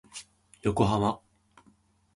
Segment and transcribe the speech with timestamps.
[0.63, 1.21] 横浜